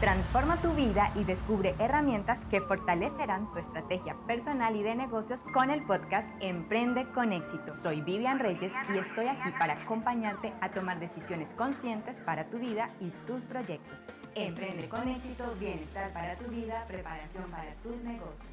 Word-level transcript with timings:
Transforma 0.00 0.56
tu 0.62 0.72
vida 0.72 1.12
y 1.14 1.24
descubre 1.24 1.74
herramientas 1.78 2.46
que 2.46 2.62
fortalecerán 2.62 3.52
tu 3.52 3.58
estrategia 3.58 4.16
personal 4.26 4.74
y 4.74 4.82
de 4.82 4.94
negocios 4.94 5.44
con 5.52 5.68
el 5.68 5.84
podcast 5.84 6.26
Emprende 6.40 7.04
con 7.12 7.34
éxito. 7.34 7.74
Soy 7.74 8.00
Vivian 8.00 8.38
Reyes 8.38 8.72
y 8.94 8.96
estoy 8.96 9.26
aquí 9.26 9.50
para 9.58 9.74
acompañarte 9.74 10.54
a 10.62 10.70
tomar 10.70 11.00
decisiones 11.00 11.52
conscientes 11.52 12.22
para 12.22 12.46
tu 12.46 12.58
vida 12.58 12.88
y 12.98 13.10
tus 13.26 13.44
proyectos. 13.44 14.02
Emprende 14.34 14.88
con 14.88 15.06
éxito, 15.06 15.44
bienestar 15.60 16.10
para 16.14 16.34
tu 16.36 16.50
vida, 16.50 16.82
preparación 16.88 17.50
para 17.50 17.74
tus 17.82 18.02
negocios. 18.02 18.48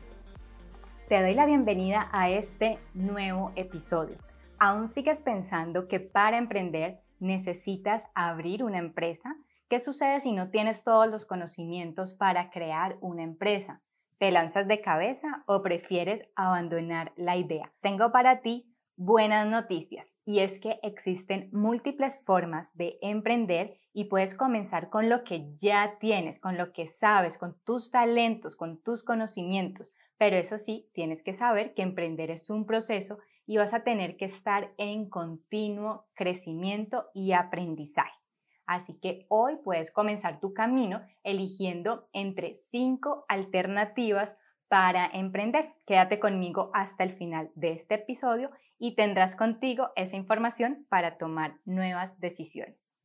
Te 1.07 1.21
doy 1.21 1.33
la 1.33 1.45
bienvenida 1.45 2.09
a 2.11 2.29
este 2.29 2.77
nuevo 2.93 3.53
episodio. 3.55 4.17
¿Aún 4.59 4.89
sigues 4.89 5.21
pensando 5.21 5.87
que 5.87 6.01
para 6.01 6.37
emprender 6.37 6.99
necesitas 7.21 8.05
abrir 8.15 8.65
una 8.65 8.79
empresa? 8.79 9.37
¿Qué 9.69 9.81
sucede 9.81 10.21
si 10.21 10.31
no 10.31 10.49
tienes 10.49 10.85
todos 10.85 11.09
los 11.09 11.25
conocimientos 11.25 12.13
para 12.13 12.51
crear 12.51 12.97
una 13.01 13.23
empresa? 13.23 13.81
¿Te 14.17 14.31
lanzas 14.31 14.65
de 14.65 14.79
cabeza 14.79 15.43
o 15.45 15.61
prefieres 15.61 16.23
abandonar 16.37 17.11
la 17.17 17.35
idea? 17.35 17.73
Tengo 17.81 18.13
para 18.13 18.39
ti 18.39 18.73
buenas 18.95 19.45
noticias 19.45 20.13
y 20.23 20.39
es 20.39 20.61
que 20.61 20.79
existen 20.83 21.49
múltiples 21.51 22.23
formas 22.23 22.73
de 22.77 22.97
emprender 23.01 23.77
y 23.91 24.05
puedes 24.05 24.35
comenzar 24.35 24.89
con 24.89 25.09
lo 25.09 25.25
que 25.25 25.53
ya 25.57 25.97
tienes, 25.99 26.39
con 26.39 26.57
lo 26.57 26.71
que 26.71 26.87
sabes, 26.87 27.37
con 27.37 27.59
tus 27.65 27.91
talentos, 27.91 28.55
con 28.55 28.81
tus 28.81 29.03
conocimientos. 29.03 29.91
Pero 30.17 30.37
eso 30.37 30.57
sí, 30.59 30.89
tienes 30.93 31.23
que 31.23 31.33
saber 31.33 31.73
que 31.73 31.81
emprender 31.81 32.31
es 32.31 32.49
un 32.49 32.65
proceso 32.65 33.17
y 33.45 33.57
vas 33.57 33.73
a 33.73 33.83
tener 33.83 34.15
que 34.15 34.25
estar 34.25 34.73
en 34.77 35.09
continuo 35.09 36.07
crecimiento 36.15 37.07
y 37.13 37.33
aprendizaje. 37.33 38.26
Así 38.67 38.99
que 38.99 39.25
hoy 39.29 39.55
puedes 39.63 39.91
comenzar 39.91 40.39
tu 40.39 40.53
camino 40.53 41.01
eligiendo 41.23 42.09
entre 42.11 42.55
cinco 42.55 43.25
alternativas 43.29 44.37
para 44.67 45.07
emprender. 45.07 45.73
Quédate 45.85 46.19
conmigo 46.19 46.69
hasta 46.73 47.03
el 47.03 47.13
final 47.13 47.49
de 47.55 47.71
este 47.71 47.95
episodio 47.95 48.51
y 48.77 48.95
tendrás 48.95 49.35
contigo 49.35 49.89
esa 49.95 50.17
información 50.17 50.85
para 50.89 51.17
tomar 51.17 51.59
nuevas 51.65 52.19
decisiones. 52.19 52.95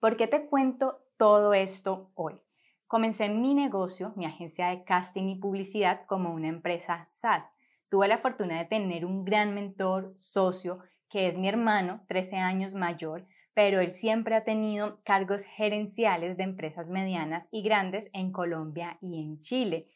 ¿Por 0.00 0.16
qué 0.16 0.28
te 0.28 0.46
cuento 0.46 1.00
todo 1.16 1.52
esto 1.52 2.12
hoy? 2.14 2.40
Comencé 2.86 3.28
mi 3.28 3.52
negocio, 3.52 4.12
mi 4.14 4.24
agencia 4.24 4.68
de 4.68 4.84
casting 4.84 5.28
y 5.28 5.40
publicidad, 5.40 6.06
como 6.06 6.32
una 6.32 6.48
empresa 6.48 7.04
SaaS. 7.10 7.52
Tuve 7.90 8.06
la 8.06 8.18
fortuna 8.18 8.58
de 8.58 8.64
tener 8.64 9.04
un 9.04 9.24
gran 9.24 9.54
mentor, 9.54 10.14
socio, 10.18 10.78
que 11.10 11.26
es 11.26 11.36
mi 11.36 11.48
hermano, 11.48 12.04
13 12.06 12.36
años 12.36 12.74
mayor, 12.74 13.26
pero 13.58 13.80
él 13.80 13.92
siempre 13.92 14.36
ha 14.36 14.44
tenido 14.44 15.00
cargos 15.02 15.42
gerenciales 15.42 16.36
de 16.36 16.44
empresas 16.44 16.90
medianas 16.90 17.48
y 17.50 17.62
grandes 17.62 18.08
en 18.12 18.30
Colombia 18.30 18.98
y 19.00 19.20
en 19.20 19.40
Chile. 19.40 19.88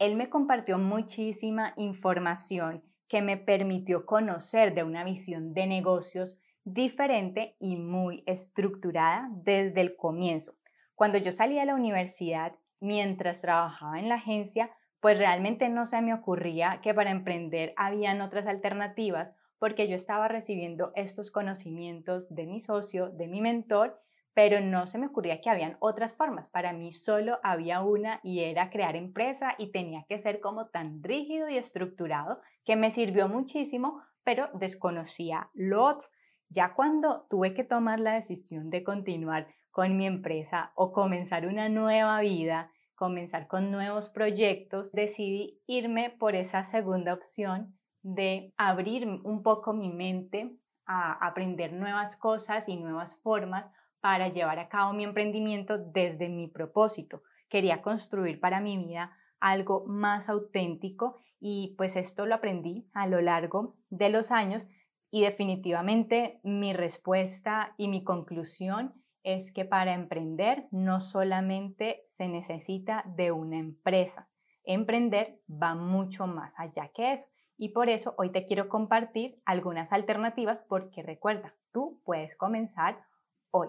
Él 0.00 0.16
me 0.16 0.28
compartió 0.28 0.76
muchísima 0.76 1.72
información 1.76 2.82
que 3.06 3.22
me 3.22 3.36
permitió 3.36 4.06
conocer 4.06 4.74
de 4.74 4.82
una 4.82 5.04
visión 5.04 5.54
de 5.54 5.68
negocios 5.68 6.40
diferente 6.64 7.54
y 7.60 7.76
muy 7.76 8.24
estructurada 8.26 9.28
desde 9.30 9.82
el 9.82 9.94
comienzo. 9.94 10.56
Cuando 10.96 11.16
yo 11.18 11.30
salí 11.30 11.60
de 11.60 11.66
la 11.66 11.76
universidad, 11.76 12.56
mientras 12.80 13.40
trabajaba 13.40 14.00
en 14.00 14.08
la 14.08 14.16
agencia, 14.16 14.72
pues 14.98 15.16
realmente 15.16 15.68
no 15.68 15.86
se 15.86 16.02
me 16.02 16.12
ocurría 16.12 16.80
que 16.82 16.92
para 16.92 17.12
emprender 17.12 17.72
habían 17.76 18.20
otras 18.20 18.48
alternativas 18.48 19.32
porque 19.58 19.88
yo 19.88 19.96
estaba 19.96 20.28
recibiendo 20.28 20.92
estos 20.94 21.30
conocimientos 21.30 22.28
de 22.34 22.46
mi 22.46 22.60
socio, 22.60 23.10
de 23.10 23.28
mi 23.28 23.40
mentor, 23.40 24.00
pero 24.34 24.60
no 24.60 24.86
se 24.86 24.98
me 24.98 25.06
ocurría 25.06 25.40
que 25.40 25.48
habían 25.48 25.78
otras 25.80 26.12
formas. 26.12 26.48
Para 26.50 26.74
mí 26.74 26.92
solo 26.92 27.38
había 27.42 27.80
una 27.80 28.20
y 28.22 28.40
era 28.40 28.68
crear 28.68 28.94
empresa 28.94 29.54
y 29.56 29.72
tenía 29.72 30.04
que 30.08 30.18
ser 30.18 30.40
como 30.40 30.66
tan 30.66 31.02
rígido 31.02 31.48
y 31.48 31.56
estructurado 31.56 32.40
que 32.64 32.76
me 32.76 32.90
sirvió 32.90 33.28
muchísimo, 33.28 34.02
pero 34.24 34.50
desconocía 34.52 35.48
lo 35.54 35.84
otro. 35.84 36.08
Ya 36.50 36.74
cuando 36.74 37.26
tuve 37.30 37.54
que 37.54 37.64
tomar 37.64 37.98
la 37.98 38.12
decisión 38.12 38.68
de 38.68 38.84
continuar 38.84 39.48
con 39.70 39.96
mi 39.96 40.06
empresa 40.06 40.72
o 40.74 40.92
comenzar 40.92 41.46
una 41.46 41.70
nueva 41.70 42.20
vida, 42.20 42.70
comenzar 42.94 43.46
con 43.46 43.70
nuevos 43.70 44.10
proyectos, 44.10 44.92
decidí 44.92 45.62
irme 45.66 46.10
por 46.10 46.34
esa 46.34 46.64
segunda 46.64 47.14
opción 47.14 47.74
de 48.06 48.54
abrir 48.56 49.04
un 49.24 49.42
poco 49.42 49.72
mi 49.72 49.88
mente 49.88 50.56
a 50.86 51.12
aprender 51.26 51.72
nuevas 51.72 52.16
cosas 52.16 52.68
y 52.68 52.76
nuevas 52.76 53.16
formas 53.20 53.68
para 54.00 54.28
llevar 54.28 54.60
a 54.60 54.68
cabo 54.68 54.92
mi 54.92 55.02
emprendimiento 55.02 55.76
desde 55.76 56.28
mi 56.28 56.46
propósito. 56.46 57.24
Quería 57.48 57.82
construir 57.82 58.38
para 58.38 58.60
mi 58.60 58.76
vida 58.76 59.10
algo 59.40 59.84
más 59.86 60.28
auténtico 60.28 61.16
y 61.40 61.74
pues 61.76 61.96
esto 61.96 62.26
lo 62.26 62.36
aprendí 62.36 62.88
a 62.92 63.08
lo 63.08 63.20
largo 63.20 63.74
de 63.90 64.08
los 64.08 64.30
años 64.30 64.68
y 65.10 65.22
definitivamente 65.22 66.38
mi 66.44 66.72
respuesta 66.72 67.74
y 67.76 67.88
mi 67.88 68.04
conclusión 68.04 68.94
es 69.24 69.52
que 69.52 69.64
para 69.64 69.94
emprender 69.94 70.68
no 70.70 71.00
solamente 71.00 72.02
se 72.06 72.28
necesita 72.28 73.02
de 73.16 73.32
una 73.32 73.58
empresa. 73.58 74.28
Emprender 74.62 75.40
va 75.50 75.74
mucho 75.74 76.28
más 76.28 76.60
allá 76.60 76.92
que 76.94 77.12
eso. 77.12 77.28
Y 77.58 77.70
por 77.70 77.88
eso 77.88 78.14
hoy 78.18 78.30
te 78.30 78.44
quiero 78.44 78.68
compartir 78.68 79.40
algunas 79.44 79.92
alternativas 79.92 80.62
porque 80.62 81.02
recuerda, 81.02 81.54
tú 81.72 82.00
puedes 82.04 82.36
comenzar 82.36 83.04
hoy. 83.50 83.68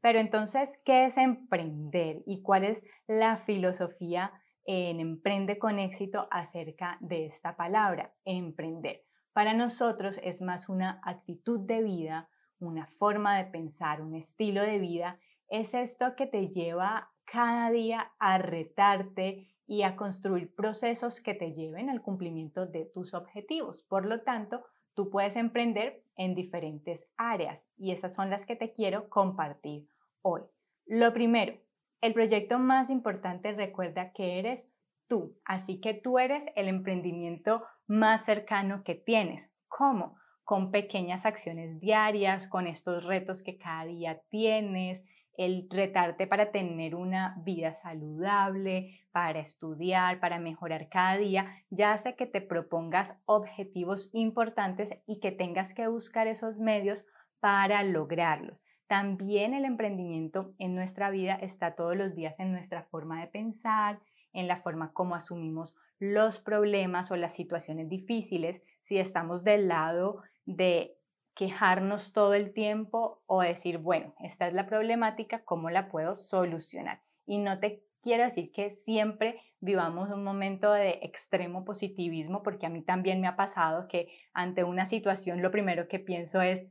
Pero 0.00 0.20
entonces, 0.20 0.80
¿qué 0.84 1.04
es 1.04 1.18
emprender 1.18 2.22
y 2.26 2.42
cuál 2.42 2.64
es 2.64 2.84
la 3.06 3.36
filosofía 3.36 4.32
en 4.64 5.00
Emprende 5.00 5.58
con 5.58 5.78
éxito 5.78 6.28
acerca 6.30 6.98
de 7.00 7.26
esta 7.26 7.56
palabra, 7.56 8.14
emprender? 8.24 9.02
Para 9.32 9.54
nosotros 9.54 10.20
es 10.22 10.40
más 10.40 10.68
una 10.68 11.00
actitud 11.04 11.60
de 11.60 11.82
vida, 11.82 12.28
una 12.60 12.86
forma 12.86 13.36
de 13.36 13.44
pensar, 13.44 14.00
un 14.00 14.14
estilo 14.14 14.62
de 14.62 14.78
vida. 14.78 15.18
Es 15.48 15.74
esto 15.74 16.14
que 16.16 16.26
te 16.26 16.48
lleva 16.48 17.10
cada 17.24 17.70
día 17.70 18.12
a 18.18 18.38
retarte 18.38 19.48
y 19.68 19.82
a 19.82 19.96
construir 19.96 20.52
procesos 20.54 21.20
que 21.20 21.34
te 21.34 21.52
lleven 21.52 21.90
al 21.90 22.00
cumplimiento 22.00 22.66
de 22.66 22.86
tus 22.86 23.12
objetivos. 23.12 23.82
Por 23.82 24.06
lo 24.06 24.22
tanto, 24.22 24.64
tú 24.94 25.10
puedes 25.10 25.36
emprender 25.36 26.02
en 26.16 26.34
diferentes 26.34 27.06
áreas 27.18 27.70
y 27.76 27.92
esas 27.92 28.14
son 28.14 28.30
las 28.30 28.46
que 28.46 28.56
te 28.56 28.72
quiero 28.72 29.10
compartir 29.10 29.86
hoy. 30.22 30.40
Lo 30.86 31.12
primero, 31.12 31.54
el 32.00 32.14
proyecto 32.14 32.58
más 32.58 32.88
importante 32.88 33.52
recuerda 33.52 34.12
que 34.12 34.38
eres 34.38 34.70
tú, 35.06 35.36
así 35.44 35.80
que 35.80 35.92
tú 35.92 36.18
eres 36.18 36.46
el 36.56 36.68
emprendimiento 36.68 37.62
más 37.86 38.24
cercano 38.24 38.82
que 38.84 38.94
tienes. 38.94 39.52
¿Cómo? 39.68 40.16
Con 40.44 40.70
pequeñas 40.70 41.26
acciones 41.26 41.78
diarias, 41.78 42.48
con 42.48 42.66
estos 42.66 43.04
retos 43.04 43.42
que 43.42 43.58
cada 43.58 43.84
día 43.84 44.22
tienes, 44.30 45.04
el 45.38 45.68
retarte 45.70 46.26
para 46.26 46.50
tener 46.50 46.96
una 46.96 47.36
vida 47.44 47.74
saludable, 47.76 49.06
para 49.12 49.38
estudiar, 49.38 50.18
para 50.18 50.40
mejorar 50.40 50.88
cada 50.88 51.16
día, 51.16 51.46
ya 51.70 51.92
hace 51.92 52.16
que 52.16 52.26
te 52.26 52.40
propongas 52.40 53.14
objetivos 53.24 54.10
importantes 54.12 54.90
y 55.06 55.20
que 55.20 55.30
tengas 55.30 55.74
que 55.74 55.86
buscar 55.86 56.26
esos 56.26 56.58
medios 56.58 57.06
para 57.38 57.84
lograrlos. 57.84 58.58
También 58.88 59.54
el 59.54 59.64
emprendimiento 59.64 60.54
en 60.58 60.74
nuestra 60.74 61.08
vida 61.08 61.34
está 61.34 61.76
todos 61.76 61.96
los 61.96 62.16
días 62.16 62.40
en 62.40 62.50
nuestra 62.50 62.82
forma 62.82 63.20
de 63.20 63.28
pensar, 63.28 64.00
en 64.32 64.48
la 64.48 64.56
forma 64.56 64.92
como 64.92 65.14
asumimos 65.14 65.76
los 66.00 66.40
problemas 66.40 67.12
o 67.12 67.16
las 67.16 67.34
situaciones 67.34 67.88
difíciles, 67.88 68.62
si 68.82 68.98
estamos 68.98 69.44
del 69.44 69.68
lado 69.68 70.22
de 70.46 70.97
quejarnos 71.38 72.12
todo 72.12 72.34
el 72.34 72.52
tiempo 72.52 73.22
o 73.26 73.42
decir, 73.42 73.78
bueno, 73.78 74.12
esta 74.18 74.48
es 74.48 74.54
la 74.54 74.66
problemática, 74.66 75.44
¿cómo 75.44 75.70
la 75.70 75.88
puedo 75.88 76.16
solucionar? 76.16 77.00
Y 77.26 77.38
no 77.38 77.60
te 77.60 77.84
quiero 78.02 78.24
decir 78.24 78.50
que 78.50 78.72
siempre 78.72 79.40
vivamos 79.60 80.10
un 80.10 80.24
momento 80.24 80.72
de 80.72 80.98
extremo 81.00 81.64
positivismo, 81.64 82.42
porque 82.42 82.66
a 82.66 82.70
mí 82.70 82.82
también 82.82 83.20
me 83.20 83.28
ha 83.28 83.36
pasado 83.36 83.86
que 83.86 84.08
ante 84.32 84.64
una 84.64 84.84
situación 84.84 85.40
lo 85.40 85.52
primero 85.52 85.86
que 85.86 86.00
pienso 86.00 86.42
es, 86.42 86.66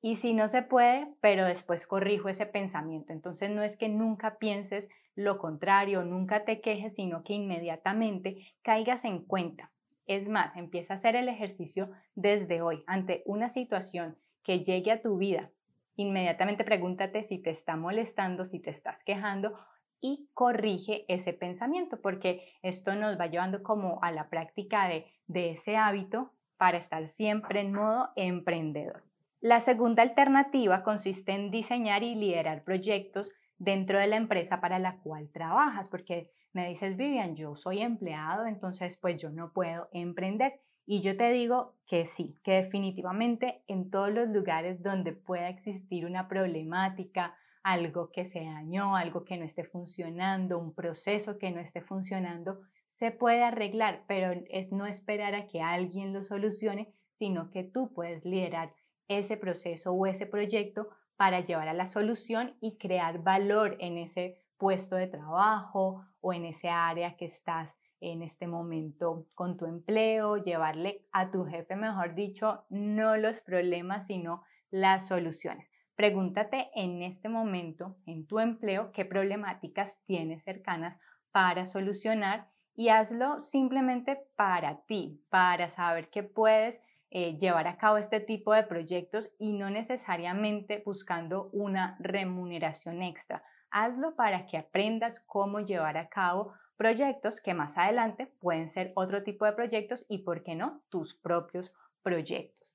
y 0.00 0.14
si 0.14 0.32
no 0.32 0.46
se 0.46 0.62
puede, 0.62 1.08
pero 1.20 1.44
después 1.44 1.84
corrijo 1.84 2.28
ese 2.28 2.46
pensamiento. 2.46 3.12
Entonces 3.12 3.50
no 3.50 3.64
es 3.64 3.76
que 3.76 3.88
nunca 3.88 4.38
pienses 4.38 4.90
lo 5.16 5.38
contrario, 5.38 6.04
nunca 6.04 6.44
te 6.44 6.60
quejes, 6.60 6.94
sino 6.94 7.24
que 7.24 7.32
inmediatamente 7.32 8.46
caigas 8.62 9.04
en 9.04 9.24
cuenta 9.24 9.72
es 10.06 10.28
más, 10.28 10.56
empieza 10.56 10.94
a 10.94 10.96
hacer 10.96 11.16
el 11.16 11.28
ejercicio 11.28 11.90
desde 12.14 12.62
hoy 12.62 12.84
ante 12.86 13.22
una 13.26 13.48
situación 13.48 14.16
que 14.42 14.62
llegue 14.62 14.92
a 14.92 15.02
tu 15.02 15.16
vida. 15.16 15.50
Inmediatamente 15.96 16.64
pregúntate 16.64 17.22
si 17.22 17.38
te 17.38 17.50
está 17.50 17.76
molestando, 17.76 18.44
si 18.44 18.60
te 18.60 18.70
estás 18.70 19.04
quejando 19.04 19.58
y 20.00 20.28
corrige 20.34 21.04
ese 21.08 21.32
pensamiento 21.32 22.00
porque 22.00 22.46
esto 22.62 22.94
nos 22.94 23.18
va 23.18 23.26
llevando 23.26 23.62
como 23.62 24.02
a 24.02 24.12
la 24.12 24.28
práctica 24.28 24.88
de, 24.88 25.06
de 25.26 25.52
ese 25.52 25.76
hábito 25.76 26.32
para 26.56 26.78
estar 26.78 27.08
siempre 27.08 27.60
en 27.60 27.72
modo 27.72 28.10
emprendedor. 28.16 29.04
La 29.40 29.60
segunda 29.60 30.02
alternativa 30.02 30.82
consiste 30.82 31.32
en 31.32 31.50
diseñar 31.50 32.02
y 32.02 32.14
liderar 32.14 32.64
proyectos 32.64 33.32
dentro 33.58 33.98
de 33.98 34.06
la 34.06 34.16
empresa 34.16 34.60
para 34.60 34.78
la 34.78 34.96
cual 34.98 35.30
trabajas, 35.30 35.88
porque 35.88 36.30
me 36.54 36.68
dices, 36.68 36.96
Vivian, 36.96 37.36
yo 37.36 37.56
soy 37.56 37.80
empleado, 37.80 38.46
entonces 38.46 38.96
pues 38.96 39.20
yo 39.20 39.30
no 39.30 39.52
puedo 39.52 39.88
emprender. 39.92 40.60
Y 40.86 41.00
yo 41.00 41.16
te 41.16 41.30
digo 41.30 41.74
que 41.86 42.06
sí, 42.06 42.38
que 42.44 42.52
definitivamente 42.52 43.62
en 43.66 43.90
todos 43.90 44.10
los 44.10 44.28
lugares 44.28 44.82
donde 44.82 45.12
pueda 45.12 45.48
existir 45.48 46.06
una 46.06 46.28
problemática, 46.28 47.34
algo 47.62 48.10
que 48.12 48.26
se 48.26 48.44
dañó, 48.44 48.94
algo 48.94 49.24
que 49.24 49.38
no 49.38 49.44
esté 49.44 49.64
funcionando, 49.64 50.58
un 50.58 50.74
proceso 50.74 51.38
que 51.38 51.50
no 51.50 51.60
esté 51.60 51.80
funcionando, 51.80 52.60
se 52.88 53.10
puede 53.10 53.42
arreglar, 53.42 54.04
pero 54.06 54.40
es 54.50 54.72
no 54.72 54.86
esperar 54.86 55.34
a 55.34 55.48
que 55.48 55.60
alguien 55.60 56.12
lo 56.12 56.22
solucione, 56.22 56.94
sino 57.14 57.50
que 57.50 57.64
tú 57.64 57.92
puedes 57.92 58.24
liderar 58.24 58.74
ese 59.08 59.36
proceso 59.36 59.92
o 59.92 60.06
ese 60.06 60.26
proyecto 60.26 60.88
para 61.16 61.40
llevar 61.40 61.68
a 61.68 61.74
la 61.74 61.86
solución 61.86 62.56
y 62.60 62.76
crear 62.76 63.22
valor 63.22 63.76
en 63.80 63.98
ese 63.98 64.43
puesto 64.58 64.96
de 64.96 65.06
trabajo 65.06 66.04
o 66.20 66.32
en 66.32 66.44
ese 66.44 66.68
área 66.68 67.16
que 67.16 67.26
estás 67.26 67.76
en 68.00 68.22
este 68.22 68.46
momento 68.46 69.26
con 69.34 69.56
tu 69.56 69.66
empleo, 69.66 70.36
llevarle 70.36 71.06
a 71.12 71.30
tu 71.30 71.44
jefe, 71.44 71.74
mejor 71.76 72.14
dicho, 72.14 72.64
no 72.68 73.16
los 73.16 73.40
problemas, 73.40 74.06
sino 74.06 74.42
las 74.70 75.08
soluciones. 75.08 75.70
Pregúntate 75.94 76.70
en 76.74 77.02
este 77.02 77.28
momento 77.28 77.96
en 78.04 78.26
tu 78.26 78.40
empleo 78.40 78.90
qué 78.92 79.04
problemáticas 79.04 80.02
tienes 80.06 80.42
cercanas 80.42 80.98
para 81.30 81.66
solucionar 81.66 82.50
y 82.74 82.88
hazlo 82.88 83.40
simplemente 83.40 84.18
para 84.36 84.84
ti, 84.86 85.22
para 85.30 85.68
saber 85.68 86.10
que 86.10 86.24
puedes 86.24 86.80
eh, 87.10 87.38
llevar 87.38 87.68
a 87.68 87.76
cabo 87.76 87.96
este 87.96 88.18
tipo 88.18 88.52
de 88.52 88.64
proyectos 88.64 89.30
y 89.38 89.52
no 89.52 89.70
necesariamente 89.70 90.82
buscando 90.84 91.48
una 91.52 91.96
remuneración 92.00 93.02
extra. 93.02 93.44
Hazlo 93.76 94.14
para 94.14 94.46
que 94.46 94.56
aprendas 94.56 95.18
cómo 95.18 95.58
llevar 95.58 95.96
a 95.96 96.08
cabo 96.08 96.52
proyectos 96.76 97.40
que 97.40 97.54
más 97.54 97.76
adelante 97.76 98.26
pueden 98.26 98.68
ser 98.68 98.92
otro 98.94 99.24
tipo 99.24 99.46
de 99.46 99.52
proyectos 99.52 100.06
y, 100.08 100.18
¿por 100.18 100.44
qué 100.44 100.54
no?, 100.54 100.82
tus 100.90 101.16
propios 101.16 101.74
proyectos. 102.00 102.68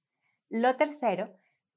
Lo 0.49 0.75
tercero, 0.75 1.29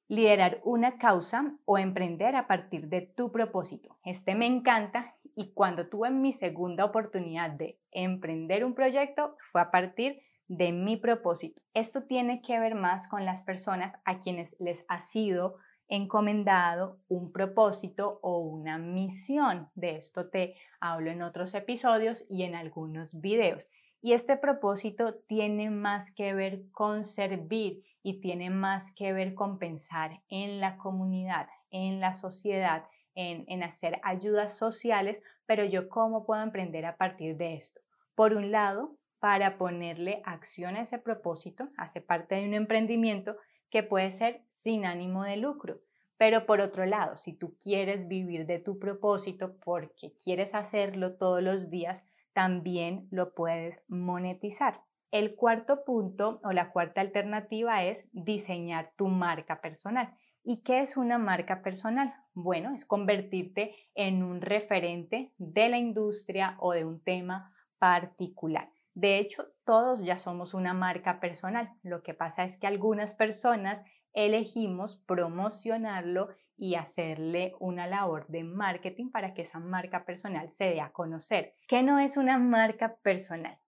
liderar 0.09 0.61
una 0.65 0.99
causa 0.99 1.55
o 1.67 1.79
emprender 1.79 2.35
a 2.35 2.49
partir 2.49 2.89
de 2.89 3.03
tu 3.03 3.31
propósito. 3.31 3.97
Este 4.05 4.35
me 4.35 4.47
encanta 4.47 5.15
y 5.37 5.53
cuando 5.53 5.89
tuve 5.89 6.11
mi 6.11 6.33
segunda 6.33 6.85
oportunidad 6.85 7.51
de 7.51 7.79
emprender 7.93 8.65
un 8.65 8.75
proyecto 8.75 9.37
fue 9.53 9.61
a 9.61 9.71
partir 9.71 10.21
de 10.49 10.73
mi 10.73 10.97
propósito. 10.97 11.63
Esto 11.75 12.03
tiene 12.09 12.43
que 12.43 12.59
ver 12.59 12.75
más 12.75 13.07
con 13.07 13.25
las 13.25 13.45
personas 13.45 13.95
a 14.05 14.19
quienes 14.19 14.59
les 14.59 14.85
ha 14.89 15.01
sido 15.01 15.59
encomendado 15.93 16.99
un 17.09 17.33
propósito 17.33 18.19
o 18.23 18.39
una 18.39 18.79
misión. 18.79 19.69
De 19.75 19.97
esto 19.97 20.31
te 20.31 20.57
hablo 20.81 21.11
en 21.11 21.21
otros 21.21 21.53
episodios 21.53 22.25
y 22.31 22.45
en 22.45 22.55
algunos 22.55 23.21
videos. 23.21 23.69
Y 24.01 24.15
este 24.15 24.39
propósito 24.39 25.17
tiene 25.29 25.69
más 25.69 26.11
que 26.11 26.33
ver 26.33 26.63
con 26.73 27.05
servir 27.05 27.85
y 28.03 28.21
tiene 28.21 28.49
más 28.49 28.91
que 28.93 29.13
ver 29.13 29.35
con 29.35 29.59
pensar 29.59 30.23
en 30.31 30.61
la 30.61 30.79
comunidad, 30.79 31.47
en 31.71 32.01
la 32.01 32.15
sociedad, 32.15 32.87
en, 33.15 33.45
en 33.49 33.63
hacer 33.63 34.01
ayudas 34.03 34.57
sociales, 34.57 35.23
pero 35.45 35.63
yo 35.63 35.91
cómo 35.91 36.25
puedo 36.25 36.43
emprender 36.43 36.87
a 36.87 36.97
partir 36.97 37.37
de 37.37 37.57
esto. 37.57 37.83
Por 38.15 38.33
un 38.33 38.51
lado, 38.51 38.97
para 39.19 39.59
ponerle 39.59 40.23
acción 40.25 40.75
a 40.75 40.81
ese 40.81 40.99
propósito, 40.99 41.69
hace 41.77 42.01
parte 42.01 42.37
de 42.37 42.47
un 42.47 42.55
emprendimiento 42.55 43.37
que 43.73 43.83
puede 43.83 44.13
ser 44.13 44.45
sin 44.51 44.85
ánimo 44.85 45.25
de 45.25 45.39
lucro. 45.39 45.81
Pero 46.19 46.47
por 46.47 46.61
otro 46.61 46.87
lado, 46.87 47.17
si 47.17 47.33
tú 47.33 47.57
quieres 47.61 48.07
vivir 48.07 48.47
de 48.47 48.61
tu 48.61 48.79
propósito 48.79 49.57
porque 49.65 50.13
quieres 50.23 50.55
hacerlo 50.55 51.17
todos 51.17 51.43
los 51.43 51.71
días, 51.71 52.07
también 52.35 53.09
lo 53.11 53.35
puedes 53.35 53.83
monetizar. 53.89 54.83
El 55.11 55.35
cuarto 55.35 55.85
punto 55.85 56.41
o 56.45 56.53
la 56.53 56.71
cuarta 56.71 57.01
alternativa 57.01 57.83
es 57.83 58.07
diseñar 58.13 58.93
tu 58.97 59.09
marca 59.09 59.61
personal. 59.61 60.15
¿Y 60.45 60.63
qué 60.63 60.81
es 60.81 60.97
una 60.97 61.19
marca 61.19 61.63
personal? 61.63 62.15
Bueno, 62.35 62.75
es 62.75 62.85
convertirte 62.85 63.75
en 63.95 64.23
un 64.23 64.43
referente 64.43 65.33
de 65.39 65.69
la 65.69 65.79
industria 65.79 66.57
o 66.61 66.73
de 66.73 66.85
un 66.85 67.03
tema 67.03 67.55
particular. 67.79 68.71
De 68.95 69.19
hecho, 69.19 69.47
todos 69.65 70.03
ya 70.03 70.19
somos 70.19 70.55
una 70.55 70.75
marca 70.75 71.21
personal. 71.21 71.73
Lo 71.83 72.03
que 72.03 72.15
pasa 72.15 72.45
es 72.45 72.57
que 72.57 72.67
algunas 72.67 73.15
personas 73.15 73.85
elegimos 74.13 74.99
promocionarlo 75.07 76.29
y 76.57 76.75
hacerle 76.75 77.55
una 77.61 77.87
labor 77.87 78.27
de 78.29 78.45
marketing 78.45 79.11
para 79.11 79.35
que 79.35 79.43
esa 79.43 79.59
marca 79.59 80.05
personal 80.05 80.53
se 80.53 80.67
dé 80.67 80.81
a 80.81 80.93
conocer. 80.93 81.55
¿Qué 81.67 81.83
no 81.83 81.99
es 81.99 82.17
una 82.17 82.39
marca 82.39 82.97
personal? 83.03 83.59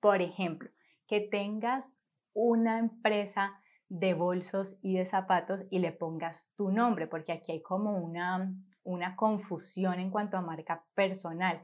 Por 0.00 0.22
ejemplo, 0.22 0.70
que 1.06 1.20
tengas 1.20 2.00
una 2.32 2.78
empresa 2.78 3.60
de 3.88 4.14
bolsos 4.14 4.78
y 4.82 4.96
de 4.96 5.04
zapatos 5.04 5.60
y 5.70 5.80
le 5.80 5.92
pongas 5.92 6.50
tu 6.56 6.70
nombre, 6.70 7.06
porque 7.06 7.32
aquí 7.32 7.52
hay 7.52 7.62
como 7.62 7.98
una, 7.98 8.52
una 8.82 9.16
confusión 9.16 9.98
en 10.00 10.10
cuanto 10.10 10.36
a 10.36 10.42
marca 10.42 10.84
personal. 10.94 11.62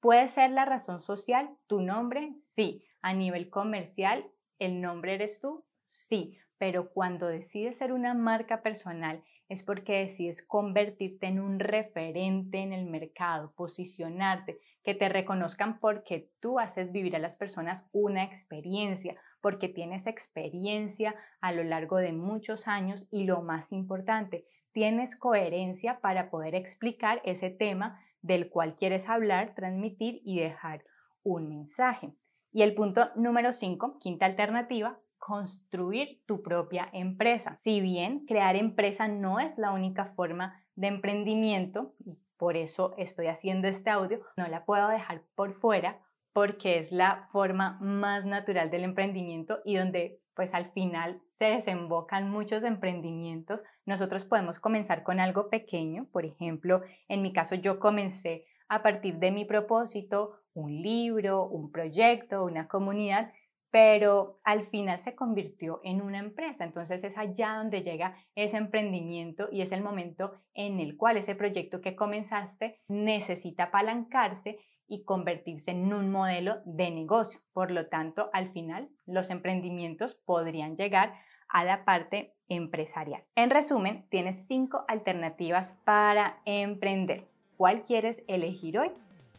¿Puede 0.00 0.26
ser 0.28 0.50
la 0.50 0.64
razón 0.64 1.00
social 1.00 1.56
tu 1.68 1.80
nombre? 1.80 2.34
Sí. 2.40 2.84
A 3.02 3.14
nivel 3.14 3.50
comercial, 3.50 4.24
¿el 4.58 4.80
nombre 4.80 5.14
eres 5.14 5.40
tú? 5.40 5.64
Sí. 5.88 6.38
Pero 6.62 6.92
cuando 6.92 7.26
decides 7.26 7.78
ser 7.78 7.92
una 7.92 8.14
marca 8.14 8.62
personal 8.62 9.24
es 9.48 9.64
porque 9.64 10.04
decides 10.04 10.46
convertirte 10.46 11.26
en 11.26 11.40
un 11.40 11.58
referente 11.58 12.58
en 12.58 12.72
el 12.72 12.86
mercado, 12.86 13.52
posicionarte, 13.56 14.60
que 14.84 14.94
te 14.94 15.08
reconozcan 15.08 15.80
porque 15.80 16.30
tú 16.38 16.60
haces 16.60 16.92
vivir 16.92 17.16
a 17.16 17.18
las 17.18 17.34
personas 17.34 17.84
una 17.90 18.22
experiencia, 18.22 19.16
porque 19.40 19.68
tienes 19.68 20.06
experiencia 20.06 21.16
a 21.40 21.50
lo 21.50 21.64
largo 21.64 21.96
de 21.96 22.12
muchos 22.12 22.68
años 22.68 23.08
y 23.10 23.24
lo 23.24 23.42
más 23.42 23.72
importante, 23.72 24.46
tienes 24.70 25.16
coherencia 25.16 26.00
para 26.00 26.30
poder 26.30 26.54
explicar 26.54 27.20
ese 27.24 27.50
tema 27.50 28.00
del 28.20 28.48
cual 28.48 28.76
quieres 28.76 29.08
hablar, 29.08 29.56
transmitir 29.56 30.22
y 30.24 30.38
dejar 30.38 30.84
un 31.24 31.48
mensaje. 31.48 32.12
Y 32.52 32.62
el 32.62 32.74
punto 32.74 33.10
número 33.16 33.52
5, 33.52 33.98
quinta 33.98 34.26
alternativa, 34.26 34.98
construir 35.18 36.20
tu 36.26 36.42
propia 36.42 36.88
empresa. 36.92 37.56
Si 37.58 37.80
bien 37.80 38.26
crear 38.26 38.56
empresa 38.56 39.08
no 39.08 39.40
es 39.40 39.56
la 39.56 39.72
única 39.72 40.12
forma 40.14 40.62
de 40.74 40.88
emprendimiento, 40.88 41.94
por 42.36 42.56
eso 42.56 42.92
estoy 42.98 43.28
haciendo 43.28 43.68
este 43.68 43.88
audio, 43.88 44.20
no 44.36 44.46
la 44.48 44.64
puedo 44.64 44.88
dejar 44.88 45.22
por 45.34 45.54
fuera 45.54 46.00
porque 46.32 46.78
es 46.78 46.92
la 46.92 47.22
forma 47.30 47.78
más 47.80 48.24
natural 48.24 48.70
del 48.70 48.84
emprendimiento 48.84 49.60
y 49.64 49.76
donde 49.76 50.20
pues 50.34 50.54
al 50.54 50.66
final 50.66 51.18
se 51.22 51.46
desembocan 51.46 52.30
muchos 52.30 52.64
emprendimientos. 52.64 53.60
Nosotros 53.84 54.24
podemos 54.24 54.58
comenzar 54.58 55.02
con 55.02 55.20
algo 55.20 55.50
pequeño, 55.50 56.08
por 56.10 56.24
ejemplo, 56.24 56.82
en 57.08 57.22
mi 57.22 57.32
caso 57.32 57.54
yo 57.54 57.78
comencé 57.78 58.46
a 58.68 58.82
partir 58.82 59.18
de 59.18 59.30
mi 59.30 59.44
propósito, 59.44 60.41
un 60.54 60.82
libro, 60.82 61.46
un 61.46 61.70
proyecto, 61.70 62.44
una 62.44 62.68
comunidad, 62.68 63.32
pero 63.70 64.38
al 64.44 64.66
final 64.66 65.00
se 65.00 65.14
convirtió 65.14 65.80
en 65.82 66.02
una 66.02 66.18
empresa. 66.18 66.64
Entonces 66.64 67.02
es 67.04 67.16
allá 67.16 67.54
donde 67.56 67.82
llega 67.82 68.16
ese 68.34 68.58
emprendimiento 68.58 69.48
y 69.50 69.62
es 69.62 69.72
el 69.72 69.82
momento 69.82 70.32
en 70.52 70.78
el 70.78 70.96
cual 70.96 71.16
ese 71.16 71.34
proyecto 71.34 71.80
que 71.80 71.96
comenzaste 71.96 72.80
necesita 72.86 73.64
apalancarse 73.64 74.58
y 74.86 75.04
convertirse 75.04 75.70
en 75.70 75.92
un 75.94 76.10
modelo 76.10 76.58
de 76.66 76.90
negocio. 76.90 77.40
Por 77.54 77.70
lo 77.70 77.88
tanto, 77.88 78.28
al 78.34 78.50
final, 78.50 78.90
los 79.06 79.30
emprendimientos 79.30 80.16
podrían 80.16 80.76
llegar 80.76 81.14
a 81.48 81.64
la 81.64 81.86
parte 81.86 82.34
empresarial. 82.48 83.24
En 83.34 83.48
resumen, 83.48 84.06
tienes 84.10 84.46
cinco 84.46 84.84
alternativas 84.88 85.78
para 85.84 86.42
emprender. 86.44 87.26
¿Cuál 87.56 87.84
quieres 87.84 88.22
elegir 88.28 88.78
hoy? 88.78 88.90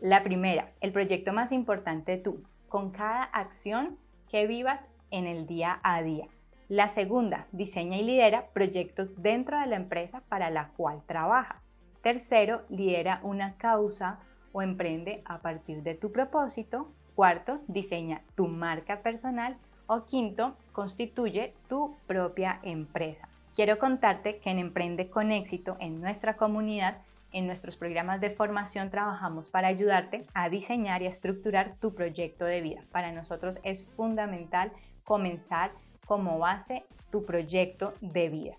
La 0.04 0.22
primera, 0.22 0.74
el 0.82 0.92
proyecto 0.92 1.32
más 1.32 1.54
importante 1.54 2.18
tú, 2.18 2.44
con 2.68 2.92
cada 2.92 3.24
acción 3.24 3.98
que 4.30 4.48
vivas 4.48 4.90
en 5.12 5.28
el 5.28 5.48
día 5.48 5.80
a 5.82 6.04
día. 6.04 6.28
La 6.68 6.90
segunda, 6.90 7.48
diseña 7.54 7.96
y 7.96 8.04
lidera 8.04 8.48
proyectos 8.48 9.22
dentro 9.24 9.58
de 9.58 9.66
la 9.66 9.78
empresa 9.78 10.22
para 10.28 10.50
la 10.50 10.72
cual 10.76 11.04
trabajas. 11.06 11.70
Tercero, 12.02 12.64
lidera 12.68 13.22
una 13.24 13.56
causa 13.56 14.20
o 14.52 14.62
emprende 14.62 15.22
a 15.24 15.38
partir 15.40 15.84
de 15.84 15.96
tu 15.96 16.12
propósito. 16.12 16.92
Cuarto, 17.16 17.62
diseña 17.68 18.24
tu 18.36 18.50
marca 18.50 19.04
personal. 19.04 19.56
O 19.88 20.04
quinto, 20.04 20.58
constituye 20.74 21.54
tu 21.70 21.96
propia 22.08 22.60
empresa. 22.64 23.30
Quiero 23.56 23.80
contarte 23.80 24.40
que 24.40 24.50
en 24.50 24.60
Emprende 24.60 25.10
con 25.10 25.32
éxito, 25.32 25.78
en 25.80 26.02
nuestra 26.02 26.36
comunidad, 26.36 26.98
en 27.34 27.48
nuestros 27.48 27.76
programas 27.76 28.22
de 28.22 28.30
formación 28.30 28.90
trabajamos 28.90 29.50
para 29.50 29.68
ayudarte 29.68 30.26
a 30.34 30.50
diseñar 30.50 31.02
y 31.02 31.08
a 31.08 31.10
estructurar 31.10 31.76
tu 31.82 31.94
proyecto 31.94 32.46
de 32.46 32.62
vida. 32.62 32.82
Para 32.92 33.12
nosotros 33.12 33.60
es 33.64 33.84
fundamental 33.84 34.72
comenzar 35.04 35.72
como 36.06 36.40
base 36.40 36.86
tu 37.12 37.26
proyecto 37.26 37.94
de 38.02 38.30
vida. 38.30 38.56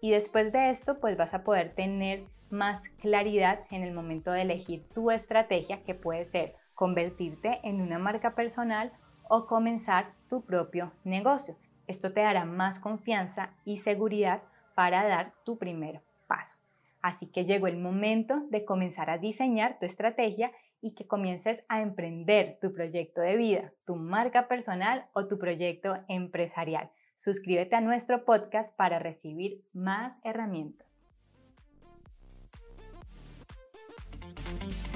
Y 0.00 0.10
después 0.12 0.52
de 0.52 0.70
esto, 0.70 1.00
pues 1.00 1.16
vas 1.16 1.34
a 1.34 1.42
poder 1.42 1.74
tener 1.74 2.24
más 2.50 2.88
claridad 3.00 3.60
en 3.70 3.82
el 3.82 3.92
momento 3.92 4.30
de 4.30 4.42
elegir 4.42 4.84
tu 4.94 5.10
estrategia, 5.10 5.82
que 5.82 5.94
puede 5.94 6.24
ser 6.24 6.54
convertirte 6.74 7.60
en 7.64 7.80
una 7.80 7.98
marca 7.98 8.34
personal 8.34 8.92
o 9.28 9.46
comenzar 9.46 10.12
tu 10.28 10.42
propio 10.42 10.92
negocio. 11.04 11.56
Esto 11.86 12.12
te 12.12 12.20
dará 12.20 12.44
más 12.44 12.78
confianza 12.78 13.50
y 13.64 13.78
seguridad 13.78 14.42
para 14.74 15.06
dar 15.06 15.32
tu 15.44 15.58
primer 15.58 16.02
paso. 16.26 16.58
Así 17.00 17.30
que 17.30 17.44
llegó 17.44 17.66
el 17.66 17.78
momento 17.78 18.42
de 18.50 18.64
comenzar 18.64 19.10
a 19.10 19.18
diseñar 19.18 19.78
tu 19.78 19.86
estrategia 19.86 20.50
y 20.80 20.94
que 20.94 21.06
comiences 21.06 21.64
a 21.68 21.80
emprender 21.80 22.58
tu 22.60 22.72
proyecto 22.72 23.20
de 23.20 23.36
vida, 23.36 23.72
tu 23.84 23.96
marca 23.96 24.48
personal 24.48 25.06
o 25.12 25.26
tu 25.26 25.38
proyecto 25.38 25.96
empresarial. 26.08 26.90
Suscríbete 27.16 27.76
a 27.76 27.80
nuestro 27.80 28.24
podcast 28.24 28.76
para 28.76 28.98
recibir 28.98 29.64
más 29.72 30.20
herramientas. 30.24 30.88